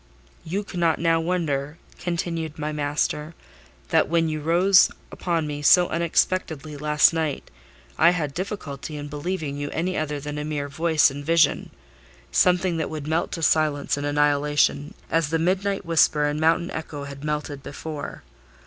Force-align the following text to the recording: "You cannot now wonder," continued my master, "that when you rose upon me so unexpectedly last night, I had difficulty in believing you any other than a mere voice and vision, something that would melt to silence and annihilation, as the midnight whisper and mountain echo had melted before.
"You 0.43 0.63
cannot 0.63 0.97
now 0.97 1.19
wonder," 1.19 1.77
continued 1.99 2.57
my 2.57 2.71
master, 2.71 3.35
"that 3.89 4.09
when 4.09 4.29
you 4.29 4.41
rose 4.41 4.89
upon 5.11 5.45
me 5.45 5.61
so 5.61 5.89
unexpectedly 5.89 6.75
last 6.75 7.13
night, 7.13 7.51
I 7.99 8.09
had 8.09 8.33
difficulty 8.33 8.97
in 8.97 9.09
believing 9.09 9.57
you 9.57 9.69
any 9.69 9.95
other 9.95 10.19
than 10.19 10.39
a 10.39 10.43
mere 10.43 10.69
voice 10.69 11.11
and 11.11 11.23
vision, 11.23 11.69
something 12.31 12.77
that 12.77 12.89
would 12.89 13.05
melt 13.05 13.31
to 13.33 13.43
silence 13.43 13.95
and 13.95 14.07
annihilation, 14.07 14.95
as 15.11 15.29
the 15.29 15.37
midnight 15.37 15.85
whisper 15.85 16.25
and 16.25 16.39
mountain 16.39 16.71
echo 16.71 17.03
had 17.03 17.23
melted 17.23 17.61
before. 17.61 18.23